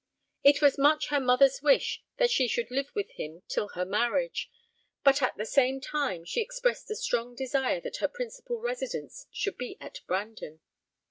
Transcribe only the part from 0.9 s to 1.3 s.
her